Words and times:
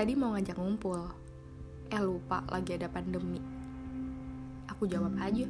tadi 0.00 0.16
mau 0.16 0.32
ngajak 0.32 0.56
ngumpul. 0.56 0.96
Eh 1.92 2.00
lupa 2.00 2.40
lagi 2.48 2.72
ada 2.72 2.88
pandemi. 2.88 3.36
Aku 4.72 4.88
jawab 4.88 5.12
aja, 5.20 5.44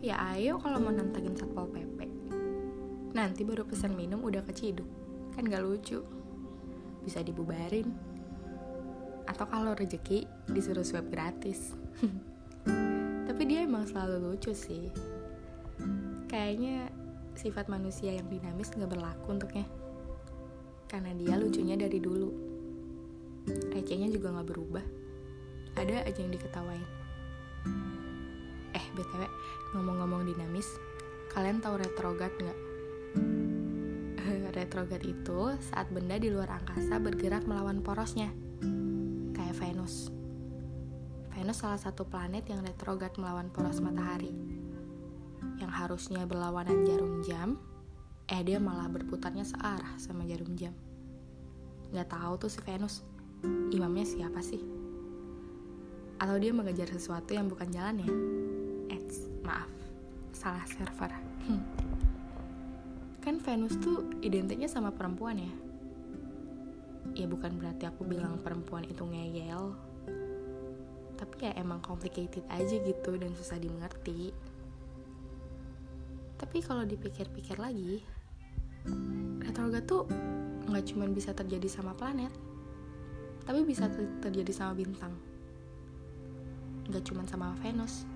ya 0.00 0.16
ayo 0.32 0.56
kalau 0.56 0.80
mau 0.80 0.88
nantangin 0.88 1.36
Satpol 1.36 1.68
PP. 1.68 2.08
Nanti 3.12 3.44
baru 3.44 3.68
pesan 3.68 3.92
minum 3.92 4.24
udah 4.24 4.40
keciduk. 4.48 4.88
Kan 5.36 5.44
gak 5.44 5.60
lucu. 5.60 6.00
Bisa 7.04 7.20
dibubarin. 7.20 7.92
Atau 9.28 9.44
kalau 9.44 9.76
rezeki 9.76 10.24
disuruh 10.48 10.88
swab 10.88 11.12
gratis. 11.12 11.76
Tapi 13.28 13.42
dia 13.44 13.68
emang 13.68 13.84
selalu 13.84 14.32
lucu 14.32 14.56
sih. 14.56 14.88
Kayaknya 16.32 16.88
sifat 17.36 17.68
manusia 17.68 18.16
yang 18.16 18.24
dinamis 18.32 18.72
gak 18.72 18.88
berlaku 18.88 19.36
untuknya. 19.36 19.68
Karena 20.88 21.12
dia 21.12 21.36
lucunya 21.36 21.76
dari 21.76 22.00
dulu. 22.00 22.51
Recehnya 23.82 24.14
juga 24.14 24.30
gak 24.30 24.46
berubah. 24.46 24.84
Ada 25.74 26.06
aja 26.06 26.22
yang 26.22 26.30
diketawain. 26.30 26.86
Eh, 28.78 28.86
BTW, 28.94 29.26
ngomong-ngomong 29.74 30.22
dinamis, 30.22 30.70
kalian 31.34 31.58
tahu 31.58 31.82
retrograd 31.82 32.30
nggak? 32.38 32.60
retrograd 34.52 35.00
itu 35.02 35.56
saat 35.72 35.88
benda 35.88 36.20
di 36.20 36.28
luar 36.28 36.60
angkasa 36.60 37.00
bergerak 37.00 37.42
melawan 37.48 37.80
porosnya, 37.80 38.30
kayak 39.32 39.56
Venus. 39.58 40.12
Venus 41.32 41.58
salah 41.58 41.80
satu 41.80 42.04
planet 42.04 42.46
yang 42.46 42.60
retrograd 42.60 43.16
melawan 43.16 43.48
poros 43.48 43.80
matahari. 43.80 44.30
Yang 45.56 45.72
harusnya 45.72 46.22
berlawanan 46.28 46.84
jarum 46.84 47.24
jam, 47.24 47.56
eh 48.28 48.44
dia 48.44 48.60
malah 48.60 48.86
berputarnya 48.92 49.42
searah 49.42 49.96
sama 49.96 50.28
jarum 50.28 50.52
jam. 50.54 50.76
Gak 51.90 52.12
tahu 52.12 52.46
tuh 52.46 52.50
si 52.52 52.60
Venus, 52.60 53.00
imamnya 53.72 54.06
siapa 54.06 54.40
sih? 54.44 54.62
Atau 56.22 56.38
dia 56.38 56.54
mengejar 56.54 56.86
sesuatu 56.86 57.34
yang 57.34 57.50
bukan 57.50 57.66
jalan 57.72 58.02
ya? 58.02 58.10
Eits, 58.94 59.26
maaf, 59.42 59.70
salah 60.30 60.62
server. 60.70 61.10
kan 63.22 63.38
Venus 63.38 63.78
tuh 63.78 64.02
identiknya 64.22 64.66
sama 64.66 64.90
perempuan 64.90 65.38
ya? 65.38 65.52
Ya 67.14 67.26
bukan 67.26 67.58
berarti 67.58 67.86
aku 67.86 68.06
bilang 68.06 68.38
perempuan 68.42 68.86
itu 68.86 69.02
ngeyel. 69.02 69.74
Tapi 71.18 71.34
ya 71.38 71.52
emang 71.58 71.78
complicated 71.82 72.42
aja 72.50 72.76
gitu 72.82 73.14
dan 73.18 73.30
susah 73.38 73.58
dimengerti. 73.58 74.34
Tapi 76.38 76.58
kalau 76.66 76.82
dipikir-pikir 76.82 77.62
lagi, 77.62 78.02
retrograd 79.38 79.86
tuh 79.86 80.10
nggak 80.66 80.84
cuma 80.90 81.06
bisa 81.06 81.30
terjadi 81.30 81.70
sama 81.70 81.94
planet, 81.94 82.34
tapi 83.42 83.66
bisa 83.66 83.90
terjadi 84.22 84.52
sama 84.54 84.78
bintang. 84.78 85.14
Nggak 86.86 87.02
cuma 87.06 87.22
sama 87.26 87.54
Venus, 87.62 88.06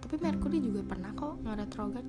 tapi 0.00 0.22
Merkuri 0.22 0.62
juga 0.62 0.86
pernah 0.86 1.10
kok 1.12 1.42
nge-retrograd 1.42 2.06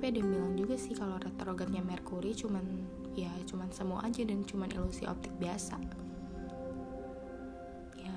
tapi 0.00 0.16
ada 0.16 0.18
yang 0.24 0.30
bilang 0.32 0.54
juga 0.56 0.80
sih 0.80 0.96
kalau 0.96 1.20
retrogradnya 1.20 1.84
Merkuri 1.84 2.32
cuman 2.32 2.64
ya 3.12 3.28
cuman 3.44 3.68
semu 3.68 4.00
aja 4.00 4.24
dan 4.24 4.48
cuman 4.48 4.72
ilusi 4.72 5.04
optik 5.04 5.28
biasa. 5.36 5.76
Ya 8.00 8.16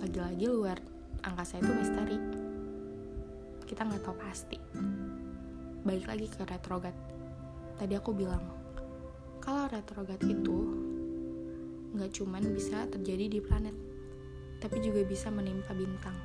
lagi-lagi 0.00 0.44
luar 0.48 0.80
angkasa 1.20 1.60
itu 1.60 1.72
misteri. 1.76 2.16
Kita 3.68 3.84
nggak 3.84 4.00
tahu 4.00 4.16
pasti. 4.16 4.56
Balik 5.84 6.08
lagi 6.08 6.26
ke 6.32 6.40
retrograd 6.40 6.96
tadi 7.76 7.92
aku 8.00 8.16
bilang 8.16 8.40
kalau 9.44 9.68
retrograd 9.68 10.20
itu 10.24 10.56
nggak 11.94 12.10
cuman 12.10 12.42
bisa 12.50 12.90
terjadi 12.90 13.26
di 13.30 13.40
planet 13.40 13.94
tapi 14.64 14.80
juga 14.80 15.04
bisa 15.04 15.28
menimpa 15.28 15.76
bintang. 15.76 16.16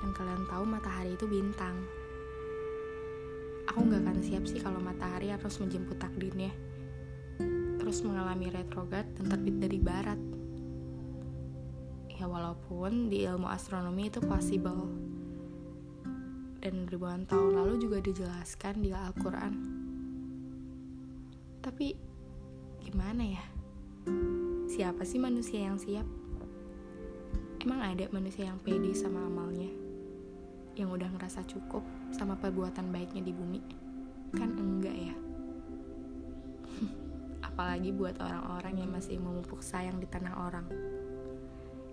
Dan 0.00 0.10
kalian 0.16 0.48
tahu 0.48 0.64
matahari 0.64 1.12
itu 1.12 1.28
bintang. 1.28 1.76
Aku 3.68 3.84
nggak 3.84 4.00
akan 4.00 4.18
siap 4.24 4.48
sih 4.48 4.56
kalau 4.56 4.80
matahari 4.80 5.28
harus 5.28 5.60
menjemput 5.60 6.00
takdirnya. 6.00 6.48
Terus 7.76 8.00
mengalami 8.00 8.48
retrograd 8.48 9.04
dan 9.12 9.28
terbit 9.28 9.56
dari 9.60 9.76
barat. 9.76 10.20
Ya 12.16 12.24
walaupun 12.24 13.12
di 13.12 13.28
ilmu 13.28 13.52
astronomi 13.52 14.08
itu 14.08 14.24
possible. 14.24 14.88
Dan 16.64 16.88
ribuan 16.88 17.28
tahun 17.28 17.60
lalu 17.60 17.74
juga 17.76 18.00
dijelaskan 18.00 18.80
di 18.80 18.88
Al-Quran. 18.94 19.52
Tapi 21.60 22.11
gimana 22.82 23.22
ya 23.22 23.44
siapa 24.66 25.06
sih 25.06 25.22
manusia 25.22 25.62
yang 25.62 25.78
siap 25.78 26.04
emang 27.62 27.78
ada 27.78 28.10
manusia 28.10 28.50
yang 28.50 28.58
pede 28.58 28.90
sama 28.90 29.22
amalnya 29.22 29.70
yang 30.72 30.88
udah 30.88 31.08
ngerasa 31.12 31.44
cukup 31.44 31.84
sama 32.16 32.32
perbuatan 32.40 32.88
baiknya 32.88 33.20
di 33.28 33.32
bumi? 33.32 33.60
Kan 34.32 34.56
enggak 34.56 34.96
ya? 34.96 35.14
Apalagi 37.48 37.92
buat 37.92 38.16
orang-orang 38.16 38.80
yang 38.80 38.90
masih 38.92 39.20
memupuk 39.20 39.60
sayang 39.60 40.00
di 40.00 40.08
tanah 40.08 40.32
orang 40.48 40.66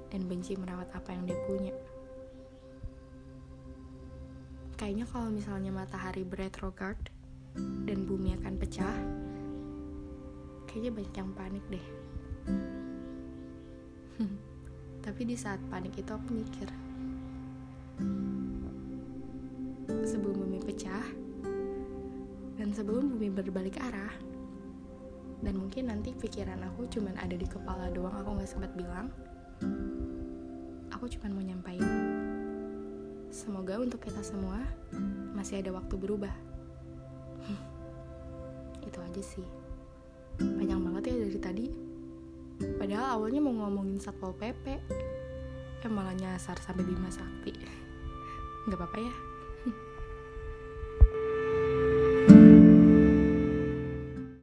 dan 0.10 0.22
benci 0.26 0.56
merawat 0.56 0.88
apa 0.96 1.12
yang 1.12 1.28
dia 1.28 1.38
punya. 1.44 1.76
Kayaknya 4.80 5.06
kalau 5.12 5.28
misalnya 5.28 5.76
matahari 5.76 6.24
beretrograd 6.24 6.96
dan 7.84 8.08
bumi 8.08 8.40
akan 8.40 8.56
pecah, 8.56 8.96
kayaknya 10.70 10.92
banyak 10.94 11.16
yang 11.18 11.32
panik 11.34 11.66
deh. 11.74 11.86
Tapi 15.06 15.22
di 15.26 15.34
saat 15.34 15.58
panik 15.74 15.98
itu 15.98 16.12
aku 16.14 16.30
mikir, 16.30 16.70
sebelum 20.06 20.46
bumi 20.46 20.60
pecah 20.62 21.06
dan 22.60 22.70
sebelum 22.76 23.14
bumi 23.16 23.30
berbalik 23.34 23.82
arah 23.82 24.14
dan 25.40 25.56
mungkin 25.56 25.88
nanti 25.88 26.12
pikiran 26.12 26.60
aku 26.68 26.86
cuman 26.92 27.16
ada 27.16 27.34
di 27.34 27.48
kepala 27.48 27.88
doang 27.90 28.12
aku 28.12 28.30
nggak 28.36 28.50
sempat 28.50 28.72
bilang 28.76 29.08
aku 30.92 31.08
cuman 31.16 31.32
mau 31.32 31.44
nyampain 31.44 31.86
semoga 33.32 33.80
untuk 33.80 34.04
kita 34.04 34.20
semua 34.20 34.60
masih 35.38 35.64
ada 35.64 35.72
waktu 35.72 35.96
berubah 35.96 36.34
itu 38.88 39.00
aja 39.00 39.24
sih 39.24 39.59
panjang 40.40 40.82
banget 40.82 41.04
ya 41.12 41.16
dari 41.28 41.40
tadi. 41.40 41.66
Padahal 42.60 43.08
awalnya 43.20 43.40
mau 43.40 43.56
ngomongin 43.56 44.00
satpol 44.00 44.36
pp 44.36 44.66
eh 45.80 45.92
malah 45.92 46.12
nyasar 46.12 46.60
sampai 46.60 46.84
Bima 46.84 47.08
Sakti. 47.08 47.56
Nggak 48.68 48.80
apa-apa 48.80 49.00
ya 49.00 49.29